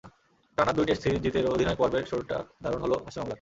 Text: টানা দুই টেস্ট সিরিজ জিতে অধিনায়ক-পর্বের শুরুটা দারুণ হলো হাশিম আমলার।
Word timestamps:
টানা 0.57 0.71
দুই 0.71 0.85
টেস্ট 0.85 1.01
সিরিজ 1.03 1.21
জিতে 1.25 1.39
অধিনায়ক-পর্বের 1.47 2.05
শুরুটা 2.05 2.37
দারুণ 2.61 2.79
হলো 2.81 2.95
হাশিম 3.05 3.21
আমলার। 3.21 3.29